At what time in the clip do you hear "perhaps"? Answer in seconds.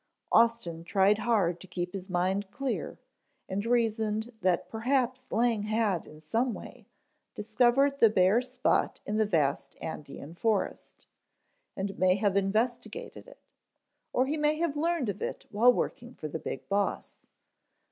4.67-5.31